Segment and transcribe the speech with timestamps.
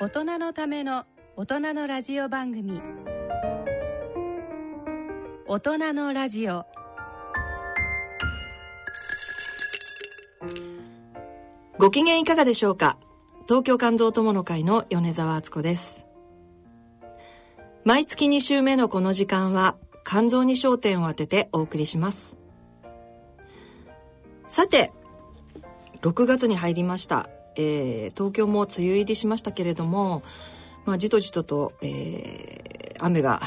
[0.00, 2.80] 大人のための大人のラジオ番組。
[5.48, 6.66] 大人のラジオ。
[11.78, 12.96] ご機嫌いかがでしょうか？
[13.48, 16.06] 東京肝臓友の会の米沢敦子です。
[17.84, 19.74] 毎月2週目のこの時間は
[20.06, 22.38] 肝臓に焦点を当ててお送りします。
[24.46, 24.92] さて
[26.02, 27.28] 6月に入りました。
[27.58, 30.22] えー、東京も梅雨入りしましたけれども、
[30.86, 33.42] まあ、じとじとと、えー、雨が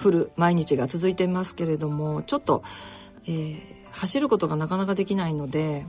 [0.00, 2.62] 降る毎日が続いていますけれどもちょっと、
[3.26, 5.86] えー、走ることがなかなかできないので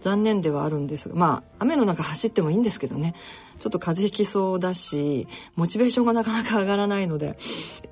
[0.00, 3.14] 残念ではあるんですがまあ雨の中走ってもいいんですけどね。
[3.58, 7.38] ちょっと風邪ひきそうだしモチベーションがなかなか上がらないので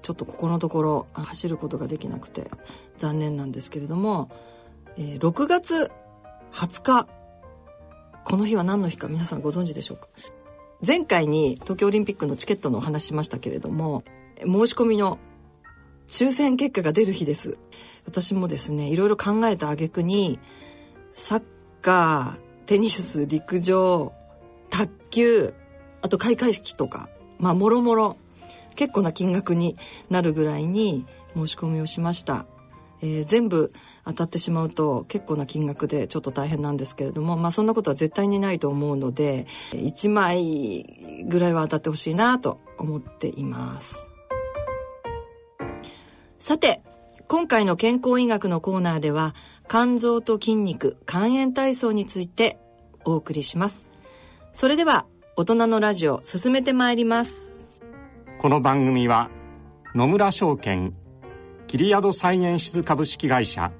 [0.02, 2.50] ちょっとここのところ走ることができなくて
[2.98, 4.28] 残念なんですけれども、
[4.98, 5.90] えー、6月
[6.52, 7.08] 20日
[8.24, 10.08] この日は何の日か皆さんご存知でしょうか？
[10.84, 14.02] 前回に東京オリンピックのチケットのお話しましたけれども
[14.38, 15.18] 申し込みの
[16.08, 17.58] 抽選結果が出る日です。
[18.06, 20.38] 私もですねいろいろ考えた挙句に
[21.10, 21.42] サッ
[21.80, 24.12] カーテニス陸上
[24.70, 25.54] 卓球
[26.02, 27.08] あと開会式とか
[27.38, 28.16] まあもろもろ
[28.74, 29.76] 結構な金額に
[30.10, 32.46] なるぐらいに申し込みをしました。
[33.00, 33.70] えー、全部
[34.06, 44.10] 当たってしまうと結構な金額でちょっと大変なんですけれどもまあそんなことは絶対にないと思うので1枚ぐらいは当たってほしいなと思っています。
[46.38, 46.82] さて
[47.26, 49.34] 今回の健康医学のコーナーでは
[49.68, 52.58] 肝臓と筋肉肝炎体操について
[53.04, 53.88] お送りします。
[54.52, 57.66] それでは大人のラジオ進めてまいります。
[58.38, 59.30] この番組は
[59.94, 60.92] 野村証券
[61.66, 63.72] キリヤドサイエンシズ株式会社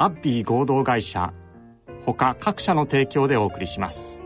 [0.00, 1.32] アッピー合同会社。
[2.06, 4.22] 他各社の提供でお送りします。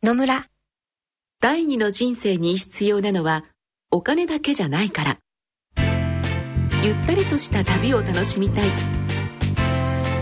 [0.00, 0.46] 野村。
[1.40, 3.44] 第二の人生に必要なのは
[3.90, 5.18] お金だけじゃないから。
[6.84, 9.07] ゆったりとした旅を楽しみたい。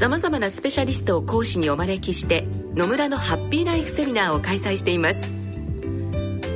[0.00, 5.20] さまざまなスペシャリストを講師にお招きして野村のハッピーライフセミナーを開催しています。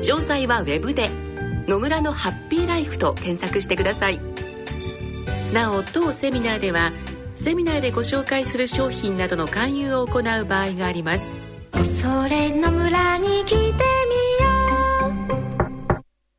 [0.01, 1.11] 詳細はウェブで
[1.69, 4.19] 「野村のハッピーライフ」と検索してください。
[5.53, 6.91] なお当セミナーでは
[7.37, 11.31] セミナーでご紹介する商品などの勧誘を行う場合があります。
[12.01, 13.75] それの村に来てみよ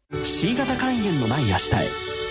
[0.09, 0.25] う。
[0.25, 2.14] C 型肝炎のない明日へ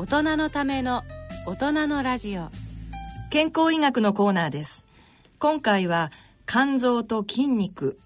[0.00, 1.02] 大人のための
[1.44, 2.50] 大人のラジオ。
[3.30, 4.86] 健康医学のコーナーです。
[5.40, 6.12] 今回は
[6.46, 7.98] 肝臓と筋肉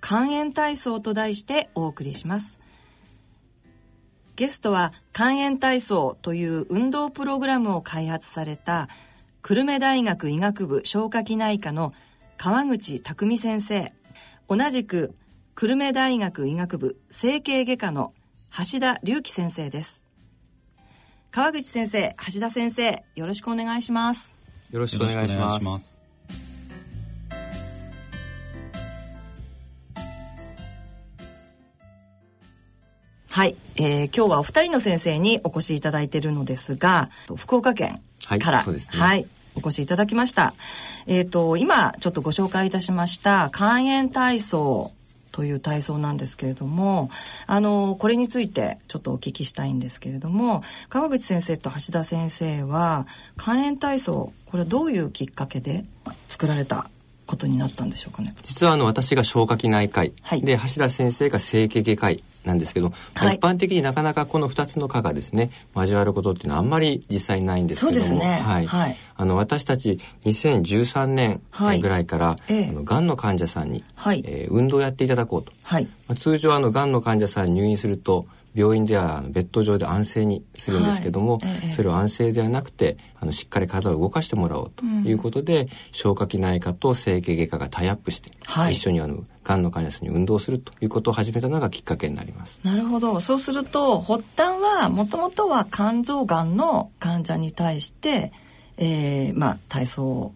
[0.00, 2.58] 肝炎体操と題してお送りします。
[4.36, 8.88] ゲストは肝炎体操という運動プログラムを開発された
[9.42, 11.92] 久留米大学医学部消化器内科の
[12.38, 13.92] 川口匠先生。
[14.48, 15.14] 同じく
[15.54, 18.14] 久留米大学医学部整形外科の
[18.56, 20.05] 橋田隆樹先生です。
[21.36, 24.34] 川口先生橋田先生よろしくお願いします。
[24.70, 25.94] よろしくお願いします。
[33.28, 40.54] はい、えー、今日はお二人の先生にお越しいただいているのですが福岡県から、はい、ね、はいお越しいただきました。
[41.06, 44.92] えっ、ー、と、今ちょっとご紹介いたしました肝炎体操
[45.36, 47.10] という体操なんですけれども
[47.46, 53.06] あのこれについてちょっとお聞きしたいんですけれども川口先生と橋田先生は
[53.38, 55.84] 肝炎体操これどういうきっかけで
[56.26, 56.88] 作られた
[57.26, 58.32] ことになったんでしょうかね。
[58.42, 63.36] 実はあの私が消化器内科医、はい、で橋田先生が整形外科医なんですけど、はい。
[63.36, 68.40] 一般的になかなかこの2つの科がですね交わることっていうのはあんまり実際ないんですけどもそうですね。
[68.40, 68.66] はい。
[68.66, 68.96] はい。
[69.16, 71.80] あの私たち2013年はい。
[71.80, 72.68] ぐらいから、ええ。
[72.68, 74.22] あのがんの患者さんに、はい。
[74.24, 75.84] えー運動をやっていただこうと、はい。
[76.06, 81.42] まあ、通常あのがんの患者さんに入院すると病院ではベッド上で安静にするんですけども、はい。
[81.64, 81.72] ええ。
[81.72, 88.74] それを安静ではなくてあのしっかり体を動かしてもらおうということで、消化器内科と整形外科がタイアップして、はい。
[88.74, 92.60] 一緒にあのがんの患者さんに運動するということを始めたのがきっかけになります。
[92.64, 98.32] なるほどそうすると発端はもともとは肝臓がんの患者に対して、
[98.76, 100.34] えーまあ、体操を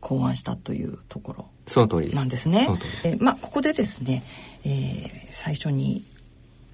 [0.00, 2.14] 考案したというところその通り。
[2.14, 2.66] なんですね。
[3.04, 4.24] えーまあここでですね、
[4.64, 6.02] えー最初に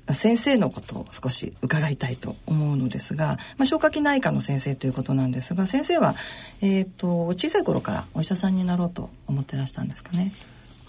[0.06, 6.14] まあ先生のことを少し伺いたいと思うのですが、まあ、消化器内科の先生ということなんですが先生は、
[6.60, 10.32] えー、と小さい頃からお医者さんになろうと思ってらしたんですかね。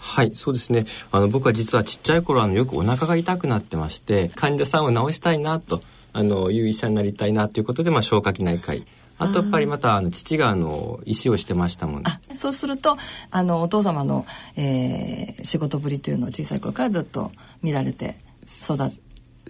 [0.04, 0.84] はい、そうですね。
[1.10, 5.80] あの僕は実はちっちゃい頃あのよくお腹が痛くなってまして、患者さんを治したいなと
[6.12, 8.86] あのいう医者になりたいなということでまあ消化器内科医。
[9.16, 12.10] あとやっぱりまたあの父があの医師をしてましたもんで。
[12.10, 12.96] あそうすると
[13.30, 17.30] あのお父様の、えー仕事ぶりというのを小さい頃からずっと
[17.62, 18.16] 見られて
[18.62, 18.90] 育った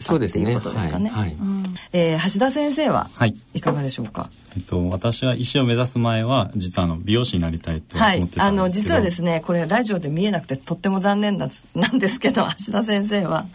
[0.01, 0.43] そうですね。
[0.43, 1.11] っていうことですかね。
[1.11, 1.23] はい。
[1.23, 1.35] はい。
[1.35, 1.75] うん。
[1.93, 3.35] えー橋田先生ははい。
[3.55, 4.29] いかがでしょうか？
[4.57, 13.47] えっと、私は医師を目指す前は実はあの美容師になりたいと思はいって、たあのんですけど、実はですねこれラジオで見えなくてとっても残念なんですなんですけど橋田先生は、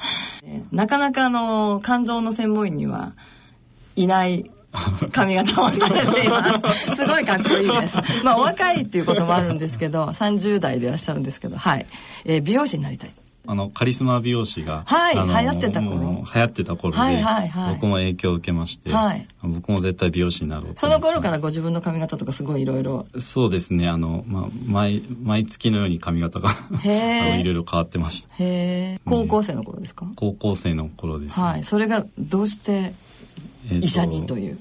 [0.43, 3.13] えーなかなかあの肝臓の専門医には
[3.95, 4.49] いない
[5.11, 6.43] 髪型をされていま
[6.89, 6.95] す。
[6.95, 7.97] すごいかっこいいです。
[8.23, 11.85] まあお若いっていうこともあるんですけど30代でいらっしゃるんですけどはい、
[12.25, 13.11] えー美容師になりたい
[13.51, 16.23] あのカリスマ美容師が、はい流行ってた頃。
[16.35, 17.73] 流行ってた頃で、はいはいはい。
[17.73, 19.27] 僕も影響を受けまして、はい。
[19.41, 26.49] 僕も絶対美容師になろうとその頃からご自分の髪型とかすごいいろいろそうですねあの、まあ、毎毎月のように髪型が
[26.83, 28.43] いろいろ変わってました。
[28.43, 32.93] へえ高校生の頃ですか、高校生の頃ですね、はいそれがどうして
[33.71, 34.59] 医者にという、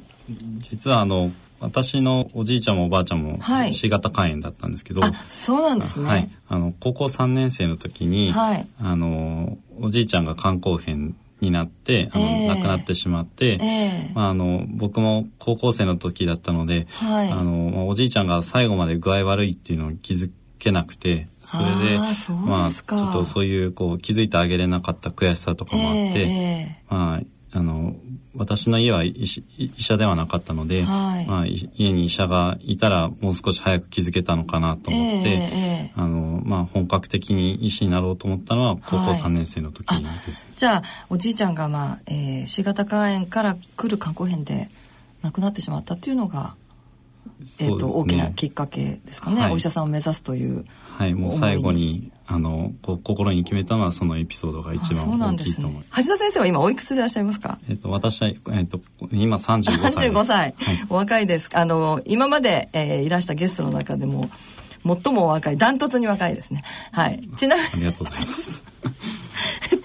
[0.60, 3.74] 実はあの私のおじいちゃんもおばあちゃんもはい。
[3.74, 8.66] C 型肝炎だったんですけど、あそうなんですね、はい、あの高校3年生の時に、はい。
[8.80, 12.48] あのおじいちゃんが肝硬変になってあの、ええ。
[12.48, 13.66] 亡くなってしまって、え
[14.10, 14.12] え。
[14.14, 17.30] まあ、あの僕も高校生の時だったので、はい。
[17.30, 26.82] あのまあおじいちゃんが最後まで具合悪いっていうのを気づけなくてそれでまあちょっとそういうこう気づいてあげれなかった悔しさとかもあって、ええ。
[26.88, 27.22] まあ
[27.52, 27.96] あの
[28.36, 29.26] 私の家は医
[29.78, 31.26] 者ではなかったので、はい。
[31.26, 35.92] まあ、い家に医者がいたらもう少し早く気づけたのかなと思って、ええええ。
[35.96, 40.46] あのまあ、本格的に医師になろうと思ったのは高校はい3年生の時です。
[40.56, 44.68] じゃあおじいちゃんが、まあえー、C 型肝炎から来る肝硬変で
[45.22, 46.54] 亡くなってしまったっていうのが、
[47.40, 47.92] えーとね。
[47.92, 49.52] 大きなきっかけですかね、はい。
[49.52, 50.64] お医者さんを目指すという
[50.98, 56.06] はい、もう最後にあの心に決めたのはそのエピソードが一番大きいと思います。
[56.06, 57.58] 橋田先生は今おいくつでいらっしゃいますか？
[57.70, 58.80] えっと、私は、えっと、
[59.10, 59.62] 今35歳。
[59.62, 59.96] です。
[59.96, 60.54] 35歳、はい。
[60.90, 61.48] お若いです。
[61.54, 64.28] あの今まで、えーいらしたゲストの中でも
[64.84, 66.64] 最もお若いダントツに若いですね。
[66.92, 67.26] はい。
[67.36, 68.62] ちなみありがとうございます。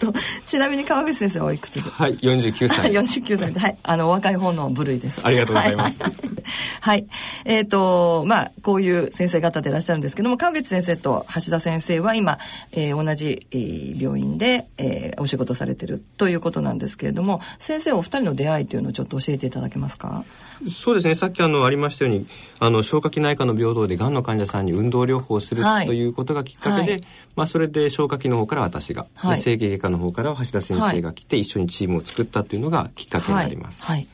[0.06, 0.14] と
[0.46, 1.82] ちなみに川口先生はおいくつで？
[1.90, 3.20] はい、49歳です。
[3.24, 5.22] 49歳で、はい、あの、お若い方の部類です。
[5.24, 6.14] ありがとうございますはい。
[6.82, 7.08] はい
[7.46, 12.38] えっ、と、まあ、こういう先生方でいらっしゃるんですけども、川口先生と橋田先生は今、
[12.72, 20.24] えー同じ、えー病院で、えーお仕事されてるということなんですけれども、先生お二人の出会いというのをちょっと教えていただけますか？
[20.72, 21.16] そうですね。
[21.16, 22.26] さっきあのありましたように、
[22.60, 27.04] あの消化器内科の病棟でがんの患者さんに運動療法をするはいということがきっかけで、はい
[27.36, 33.84] まあそれで消化器の方から私が、はいで整形外科の方からは橋田先生が来て一緒にチームを作ったというのがきっかけになります。
[33.84, 33.98] はい。
[33.98, 34.08] はい。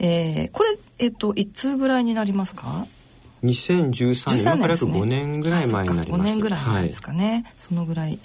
[0.00, 2.86] えーこれ、えっ、と、いつぐらいになりますか
[3.44, 6.20] ？2013年今から約5年ぐらい前になります。
[6.20, 8.18] 5年ぐらい前ですかね、そのぐらい。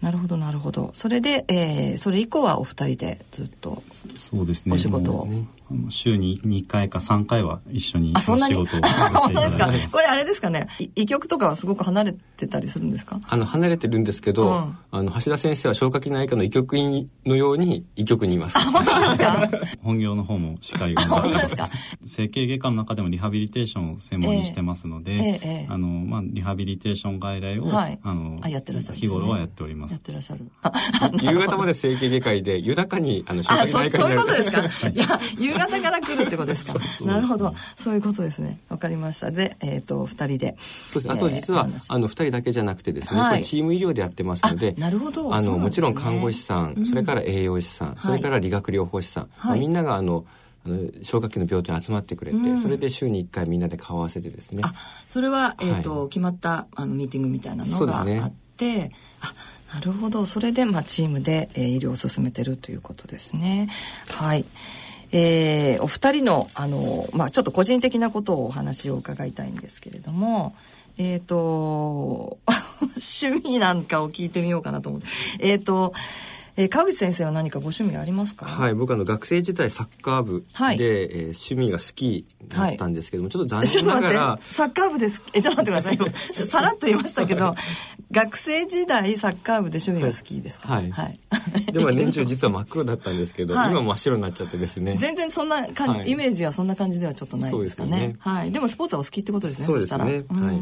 [0.00, 0.90] なるほどなるほど。
[0.94, 3.82] それで、えーそれ以降はお二人でずっと
[4.16, 4.74] そうですね。
[4.74, 5.26] お仕事を。
[5.26, 5.46] もうあの
[5.90, 9.66] 週に2回か3回は一緒にお仕事をさせてい本当ですか？
[9.66, 9.88] ただい。
[9.88, 10.68] これあれですかね？
[10.78, 13.20] い医局とかはすごく離れてたりするんですか？
[13.28, 14.78] あの離れてるんですけど、うん。
[14.90, 18.58] あの橋田先生は消化器内科の医局員のように医局にいます。
[18.58, 19.50] 本当ですか？
[19.82, 21.70] 本業の方もしっかり頑張ってます本当ですか？
[22.06, 27.98] 整形外科の中でもリハビリテーションを専門にしてますので、あのまあ、リハビリテーション外来を、はい。
[28.02, 29.00] あのあやってらっしゃるね。
[29.00, 29.92] 日頃はやっております。
[29.92, 30.46] やってらっしゃる。
[31.22, 34.88] 夕方まで整形外科医で夜中にあの消化器内科そういうになることですか？
[34.88, 36.74] いや夕方から来るってことですか？
[37.04, 37.54] なるほど。
[37.76, 38.58] そういうことですね。
[38.68, 39.30] わかりました。
[39.30, 40.56] でえっ、と二人で。
[40.88, 43.44] そうですあと実は、えーあの2人だけじゃなくてですね、はい。
[43.44, 45.34] チーム医療でやってますのであなるほど。
[45.34, 45.58] あのね。
[45.58, 49.32] もちろん看護師さん、それから栄養士さん、それから理学療法士さん、はい。
[49.48, 50.24] まあみんながあの
[51.02, 52.58] 消化器の病棟に集まってくれて、うん。
[52.58, 54.62] それで週に1回みんなで顔合わせてですね。
[54.64, 54.72] あ
[55.06, 56.08] それは、えーとはい。
[56.08, 59.32] 決まったあのミーティングみたいなのがあって、あ
[59.74, 60.24] なるほど。
[60.26, 63.68] それで、まあ、チームで、えー、医療を進めてるということですね。
[64.08, 64.44] はい
[65.12, 70.54] えー、お二人のあの、まあ、ちょっと個人的なことをお話を伺いたいんですけれども
[70.98, 72.38] えっ、ー、と
[72.80, 75.06] 趣味なんかを聞いてみようかなと思って。
[75.40, 75.92] えっ、ー、と
[76.56, 78.44] えー、川口先生は何かご趣味ありますか？
[78.46, 85.22] はい僕あの学生時代サッカー部で、はい、えー、趣味がスキーだったんですけども、はい、ちょっと残念ながら サッカー部です。
[85.32, 86.46] えちょっと待ってください。
[86.46, 87.54] さらっと言いましたけど
[88.12, 90.68] 学生時代サッカー部で趣味がスキーですか？
[90.68, 91.14] はい、はい、
[91.72, 94.96] でも年中実は真っ黒だったんですけど、はい、今真っ白になっちゃってですね。
[94.98, 97.98] 全然そんなか、はい、イメージはそんな感じではちょっとないですかね。
[97.98, 98.16] ね。
[98.20, 98.52] はい。
[98.52, 100.56] でもスポーツはお好きってことですねそうですね、うん、はい、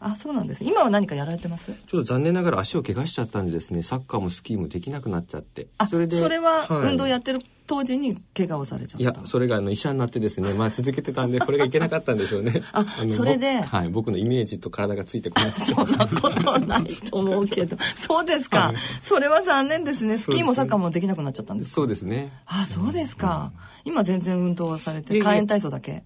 [0.00, 0.62] あそうなんです。
[0.64, 1.72] 今は何かやられてます？
[1.72, 5.66] ちょっと残念ながら足を怪我しちゃったんでですねサッカーもスキーもできなくなっちゃって。
[5.90, 9.02] それでそれは運動やってる当時に怪我をされちゃった。
[9.02, 12.62] いやそれがあの医者になってですねまあ続けてたんでこれがいけなかったんでしょうね。
[12.72, 13.60] あそれで？
[13.60, 17.76] はい僕のイメージと体がついてこない そんなことないと思うけど。
[17.94, 20.18] そうですか、はい、それは残念ですね。
[20.18, 22.32] スキーもサッカーもできなくなっちゃったんですそうですね。
[22.46, 23.52] あそうですか、
[23.84, 26.02] うん、今全然運動されて火炎体操だけ？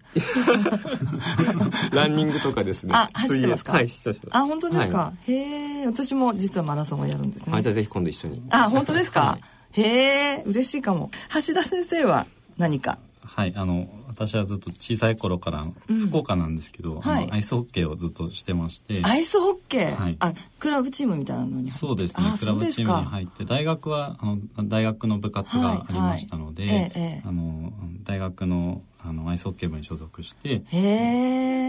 [1.92, 2.92] ランニングとかですね。
[2.94, 3.72] あ走ってますか？
[3.72, 4.20] はい走ってます。
[4.30, 7.52] あ本当ですか、はい、へえ私も実はマラソンをやるんですね。
[7.56, 8.42] あじゃあぜひ今度一緒に。
[8.50, 11.10] あ本当ですか、はいへえ嬉しいかも。
[11.34, 12.26] 橋田先生は
[12.58, 12.98] 何か？
[13.22, 19.02] はいあの私はずっと小さい頃から福岡なんですけど、うんはい、アイスホッケーをずっとしてまして。
[19.02, 21.70] アイスホッケー、はい、あクラブチームみたいなのに？
[21.70, 26.74] そうですねクラブチームに入って大学はあの大学の部活がありましたので、はい。
[26.74, 27.72] はいええ、あの
[28.04, 30.62] 大学のあのアイスホッケー部に所属して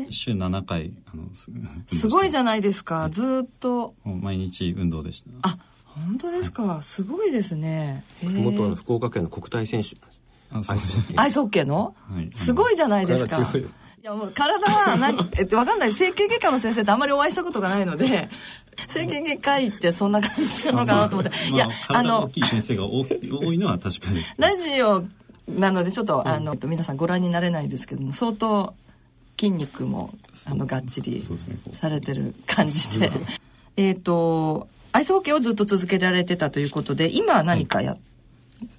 [0.09, 3.09] 週7回あのすごいじゃないですか。
[3.11, 3.93] ずっと。
[4.05, 5.29] 毎日運動でした。
[5.41, 5.57] あ
[6.05, 8.03] 本当ですか、はい、すごいですね。
[8.23, 9.95] 元福岡県の国体選手。
[10.51, 11.65] アイスホッケー。
[11.65, 13.41] の、はい、すごいじゃないですか。
[13.57, 13.65] い。
[14.07, 15.93] やもう体は何 えわかんない。
[15.93, 18.29] 整形外科の先生ってあんまりお会いしたことがないので
[18.87, 23.05] 整形外科医ってそんな感じなのかなと思って、いや、あ、の大きい先生が多
[23.43, 25.03] 多いのは確かです、ラジオ
[25.47, 28.73] なのでちょっと、あの皆さんご覧になれないですけども相当
[29.39, 30.13] 筋肉も
[30.45, 31.23] あのがっちり
[31.73, 33.11] されてる感じで。
[33.75, 37.97] えっとアイスホッケーをずっと続けられてたということで今は何かやっ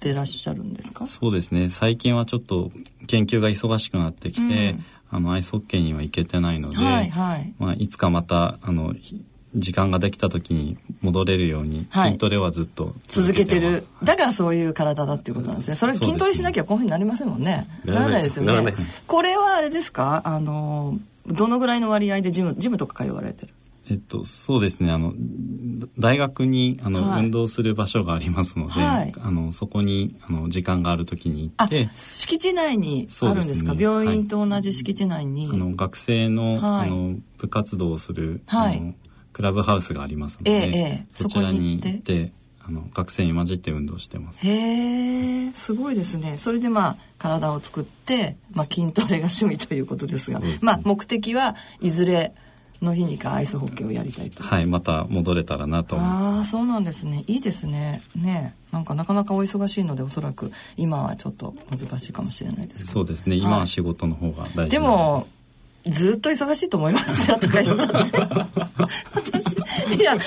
[0.01, 1.69] てらっしゃるんですか、はい、そうですね。
[1.69, 2.71] 最近はちょっと
[3.07, 7.53] 研究が忙しくなってきて、うん、あのアイスホッケーには行けてないので、はいはい。
[7.57, 8.93] まあ、いつかまたあの
[9.55, 13.87] 時間ができた時に戻れるように筋トレはずっと続けてる。
[14.03, 15.75] だからそういう体だっていうことなんですね。
[15.75, 17.65] それ筋トレしなきゃこういうふうになりませんもんね。
[17.85, 18.43] ならないです。
[18.43, 18.73] よね。
[19.07, 20.21] これはあれですか？
[20.25, 23.53] あのどのぐらいの割合でジムジムとか通われてる？
[23.89, 24.91] えっと、そうですね。
[24.91, 25.13] あの
[25.97, 38.93] 大学にあの、はい、運動する場所がありますので、はい、あのそこにあの時間がある時に行って敷地内にあるんですか、ね、病院と同じ敷地内に、はい、あの学生の,、あの部活動をする、あの
[39.33, 44.45] クラブハウスがありますので、ええ、そちらに行ってあの学生に混じって運動してます。
[44.45, 46.37] へえすごいですね。
[46.37, 52.35] それでまあ体を作って、まあ、筋トレが趣味ということですが、ね、まあ目的はいずれ
[52.85, 54.43] の日にかアイスホッケーをやりたいと。
[54.43, 57.23] はいまた戻れたらなとああそうなんですね。
[57.27, 58.01] いいですね。
[58.15, 63.35] ねなんかなかなかお忙しいのでおそらく今はちょっと難しいかもしれないですそうですね。
[63.35, 64.79] 今は仕事の方が大事で。
[64.79, 65.27] も
[65.85, 67.83] ずっと忙しいと思いますよとか言って
[69.13, 69.53] 私
[69.97, 70.17] いや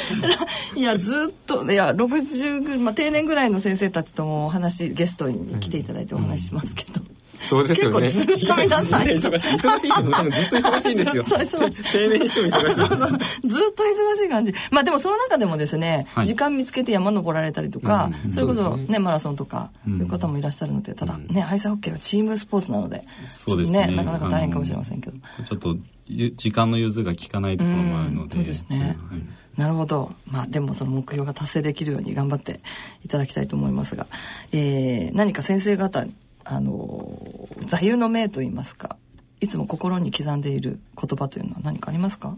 [0.75, 8.09] いやずっといや60ぐ、まあ、定年ぐらいの先生たちともお話ゲストに来ていただいてお話しますけど、うんそうですよね。
[8.11, 9.03] ずっと皆さん。
[9.03, 9.57] 忙しい。
[9.57, 11.25] 忙しい人も多分ずっと忙しいんですよ。
[11.25, 13.49] 定年 しても忙しい。
[13.49, 14.55] ずっと忙しい感じ。
[14.71, 23.87] まあでもその中でもですね、はい、時間見つけて山登られたりとか、うん、それこそね、ねマラソンとか、いう方もいらっしゃるので、ただね、アイスホッケーはチームスポーツなので、そうですね。
[23.89, 25.17] なかなか大変かもしれませんけど。
[25.45, 25.77] ちょっと、
[26.09, 28.37] 時間の融通が効かないところもあるので。
[28.37, 28.97] そうですね。
[29.11, 29.21] はい
[29.57, 30.13] なるほど。
[30.27, 32.61] まあでもその目標が達成できるように頑張って
[33.05, 34.07] いただきたいと思いますが、
[34.53, 36.07] えー、何か先生方
[36.45, 38.97] あの座右の銘といいますか
[39.41, 42.37] いつも心に刻んでいる言葉というのは何かありますか？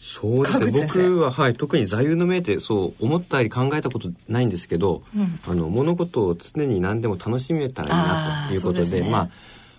[0.00, 0.72] そうですね。
[0.72, 9.30] 僕は、はい、特に座右の銘ってそう思ったり考えたことないんですけど、うん、あの物事を常に何でも楽しめたらいいなということで、ね、まあ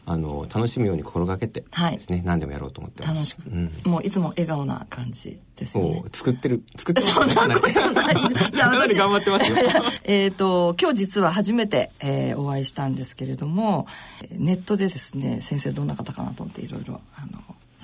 [0.05, 3.15] あの楽しむように心がけてですね、はい、何でもやろうと思ってます。
[3.15, 6.03] 楽しく、うん、もういつも笑顔な感じですよね。
[6.11, 7.07] 作ってる作ってる。
[7.11, 8.15] そんなことない。
[8.15, 8.23] い
[8.57, 9.57] やかなり頑張ってますよ。
[10.03, 13.87] えっと今日実は初めて、えー、お会いしたんですけれども、
[14.31, 16.99] ネットでですね先生どんな方かなと思っていろいろ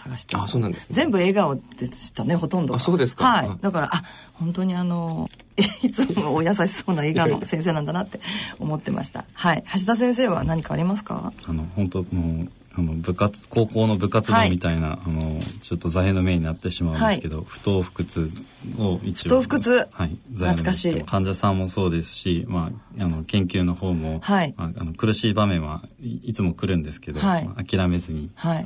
[0.10, 0.36] 探して。
[0.36, 1.62] あそうなんです、ね、全部笑顔で
[1.94, 3.26] したねほとんどあそうですか。
[3.26, 3.58] はい。
[3.62, 5.30] だからあ本当にあの
[5.84, 8.20] いつもお優しそうな笑顔の先生なんだなって
[8.60, 9.26] 思ってました。
[9.34, 9.64] はい。
[9.80, 11.34] 橋田先生は何かありますか？
[11.48, 18.32] あの本当もうあの部活高校の部活動みたいな、はい、あのちょっと座右の銘になってしまうんですけど、はい、不当不屈
[18.78, 19.30] を一応。
[19.30, 20.18] 不当不屈はい。
[20.34, 21.04] 懐かしい。
[21.04, 24.54] 患者さんもそうですし、まあ、あの研究の方も、はい。
[24.56, 28.66] まあ、あの苦しい場面はいつも来るんですけど、はい、諦めずに、はい、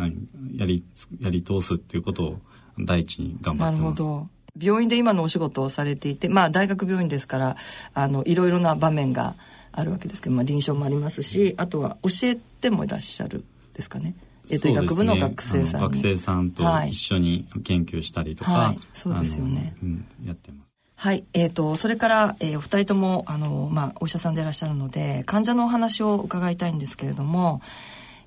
[0.57, 0.83] やり
[1.19, 2.37] やり通すっていうことを
[2.79, 4.33] 第一に頑張ってます。
[4.59, 7.57] 病院で今のお仕事をされていて、まあ、大学病院ですから
[7.93, 9.35] あのいろいろな場面が
[9.71, 13.43] あるわけですけど、まあ、臨床もありますしあとは教えてもいらっしゃる
[13.73, 14.15] ですかね。
[14.51, 20.73] えっと、医学部の学生さん、学生さんと一緒に研究したりとか、はい、そうですよね、うん、やってます。
[20.95, 27.61] はい、えーと、それから、えー、お二人ともあの、まあ、お医者さんでいらっしゃるので患者のお話を伺いたいんですけれども、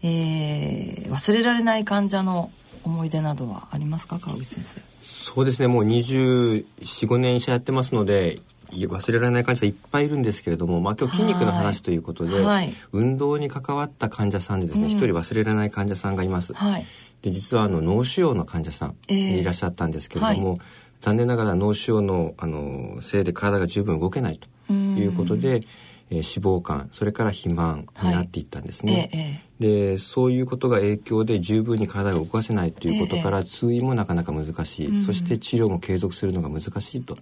[0.03, 2.51] えー、忘れられない患者の
[2.85, 4.81] 思い出などはありますか川口先生。
[5.03, 5.69] そうですね。
[5.69, 8.41] もう245年医者やってますので
[8.73, 16.53] 忘れられない患者さんいっぱいいるんですけれども、まあ、今日筋肉の話ということで、はい、運動に関わった患者さんでですね一、うん、人忘れられない患者さんがいます。
[16.53, 16.87] はい、
[17.23, 20.59] で実はあの脳腫瘍の患者さんにいらっしゃったんですけれども、えーはい、
[21.01, 25.63] 残念ながら脳腫瘍のあのせいで体が十分動けないということで、
[26.11, 29.11] えー、脂肪肝それから肥満になっていったんですね。
[29.13, 37.17] えーでそういうことが影響で十分に体が動かせないということから、通院もなかなか難しい、そして治療も継続するのが難しいと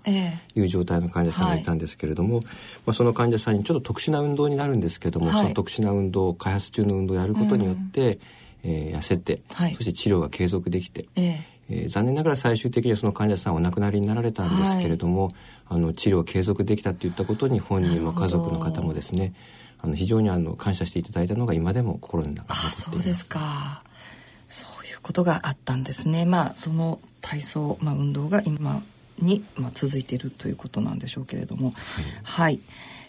[0.57, 2.41] いう状態の患者さんがいたんですけれども、
[2.87, 8.19] まあ、その患者さんにちょっと特殊な運動になるんですけども、その特殊な運動開発中の運動をやることによって、
[8.65, 9.43] えー、痩せて、
[9.77, 15.31] そして治療が継続できて、えー、残念ながら最終的にはその患者さんはお亡くなりになられたんですけれども、
[15.69, 19.35] あの治療を継続できたといったことに本人も家族の方もですね
[19.79, 22.83] あの非常にあの感謝していただいたのが今でも心の中に残っています。
[22.83, 23.83] そうですか。
[24.47, 26.25] そういうことがあったんですね。
[26.25, 28.83] まあその体操、まあ運動が今
[29.19, 32.05] にまあ続いているということなんでしょうけれども、はい。
[32.23, 32.61] はい、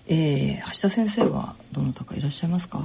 [0.08, 2.82] えー、橋田先生はどなたかいらっしゃいますか？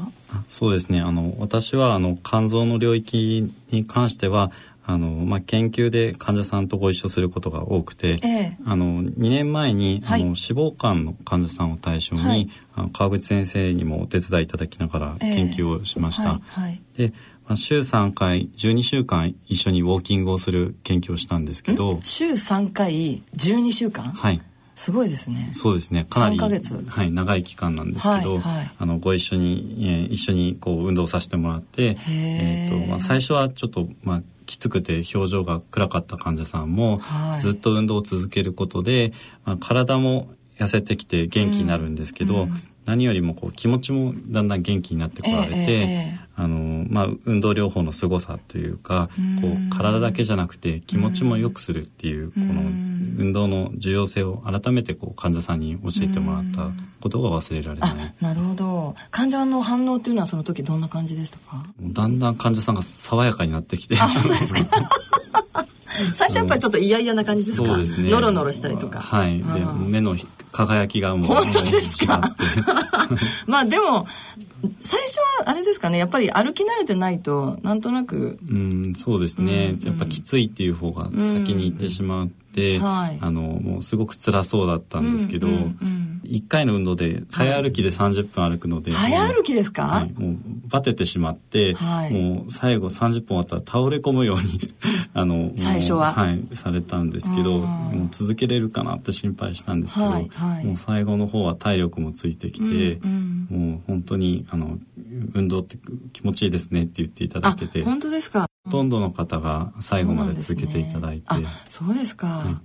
[0.47, 1.01] そうですね。
[1.01, 4.53] あの私はあの肝臓の領域に関しては
[4.91, 16.41] あの、まあ、研究で患者さんとご一緒することが多くて、ええ、あの2年前に、はい、あの脂肪肝の患者さんを対象に、はい、あの川口先生にもお手伝いいただきながら研究をしました。
[16.57, 17.13] えはい、で、
[17.47, 24.05] まあ、週3回12週間一緒にウォーキングをする研究をしたんですけど週3回12週間？
[24.05, 24.41] はい。
[24.77, 25.51] すごいですね。
[25.53, 26.07] そうですね。
[26.09, 39.13] かなり、はい、長い期間なんですけど、はいはい、あのご一緒に、えー、一緒にこう運動させてもらって、えっ、ー、とまあ最初はちょっとまあきつくて表情が暗かった患者さんも、はい、ずっと運動を続けることで、
[39.45, 42.55] まあ、体も痩せてきて元気になるんですけど、うん、
[42.87, 58.15] 何よりもこう気持ちもだんだん元気になってこられて、えー、あのまあ、運動療法の凄さというか、こう体だけじゃなくて気持ちも良くするっていう、この運動の重要性を改めてこう患者さんに教えてもらったことが忘れられない。
[58.21, 58.95] なるほど。
[59.11, 61.65] 患者の反応っていうのはその時どんな感じでしたか？
[61.81, 63.97] だんだん患者さんが爽やかになってきて。
[64.01, 64.61] あ、本当ですか？
[66.15, 67.67] 最初やっぱりちょっと嫌々な感じですか？
[67.67, 68.09] そうですね。
[68.11, 69.01] ノロノロしたりとか。
[69.01, 69.39] はい。
[69.39, 69.45] で、
[69.87, 70.17] 目の
[70.53, 71.27] 輝きがもう。
[71.29, 72.21] 本当ですか？
[73.47, 74.07] まあでも、
[74.79, 75.99] 最初はあれですかね？
[75.99, 78.39] やっぱり歩き慣れてないとなんとなく。
[78.49, 82.25] うんそうですね、うん、やっぱきついっていう方が先に行ってしまう。
[82.27, 82.33] ん
[82.79, 90.37] はい、あのもうすごく辛そうだったんですけど、うんうんうん1回の運動で早歩きで30分歩くので、はい、早歩きですか、はい、もう
[90.69, 94.73] バテてしまって、はい、もう最後30分終わったら倒れ込むように
[95.13, 100.21] あの最初は、はい、されたんですけどもう続けれるかなって心配したんですけど、も
[100.75, 102.67] う最後の方は体力もついてきて、
[103.03, 104.79] うんうん、もう本当にあの
[105.35, 105.79] 運動って
[106.13, 107.83] 気持ちいいですねって言っていただけて。
[107.83, 108.50] 本当ですか？
[108.65, 111.27] ほとんどの方が最後まで続けていただいて。
[111.69, 112.57] そうですか、はい、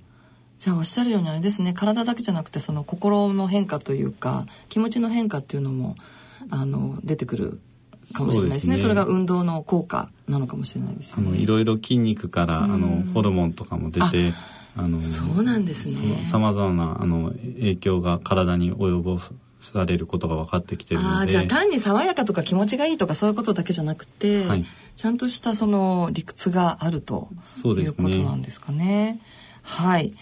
[0.60, 1.74] じゃあおっしゃるようにあれですね。
[1.74, 5.96] 体だけじゃなくてその心の変化というか気持ちの変化っていうのも
[6.50, 7.62] あの出てくる
[8.14, 11.38] かもしれないですね、ね、それが運動の効果なのかもしれないですよね。
[11.38, 14.34] いろいろ筋肉からあのホルモンとかも出て
[14.76, 16.26] あのそうなんですね。
[16.26, 19.34] さまざまなあの影響が体に及ぼす
[19.66, 21.32] されることが分かってきてるので。
[21.32, 27.30] じゃあ単に爽やかとか気持ちがいいとかそういうことだけじゃなくて、はい、ちゃんとしたその理屈があると
[27.64, 29.20] いうことなんですかね。
[29.62, 30.14] はい